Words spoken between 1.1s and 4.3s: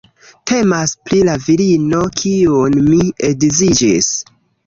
la virino kiun mi edziĝis